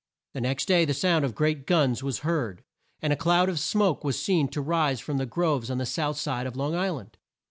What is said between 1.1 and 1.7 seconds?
of great